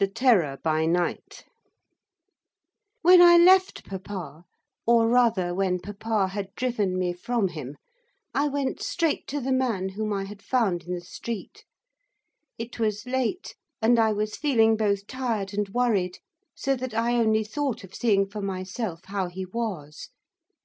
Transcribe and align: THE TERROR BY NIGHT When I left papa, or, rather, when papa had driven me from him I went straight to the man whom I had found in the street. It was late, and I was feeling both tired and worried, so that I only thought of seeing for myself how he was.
THE 0.00 0.08
TERROR 0.08 0.58
BY 0.64 0.86
NIGHT 0.86 1.44
When 3.02 3.22
I 3.22 3.36
left 3.36 3.84
papa, 3.84 4.44
or, 4.84 5.06
rather, 5.08 5.54
when 5.54 5.78
papa 5.78 6.26
had 6.26 6.52
driven 6.56 6.98
me 6.98 7.12
from 7.12 7.46
him 7.46 7.76
I 8.34 8.48
went 8.48 8.82
straight 8.82 9.28
to 9.28 9.40
the 9.40 9.52
man 9.52 9.90
whom 9.90 10.12
I 10.12 10.24
had 10.24 10.42
found 10.42 10.82
in 10.82 10.94
the 10.96 11.00
street. 11.00 11.64
It 12.58 12.80
was 12.80 13.06
late, 13.06 13.54
and 13.80 14.00
I 14.00 14.12
was 14.12 14.34
feeling 14.36 14.76
both 14.76 15.06
tired 15.06 15.54
and 15.54 15.68
worried, 15.68 16.18
so 16.56 16.74
that 16.74 16.92
I 16.92 17.14
only 17.14 17.44
thought 17.44 17.84
of 17.84 17.94
seeing 17.94 18.26
for 18.28 18.40
myself 18.42 19.02
how 19.04 19.28
he 19.28 19.46
was. 19.46 20.08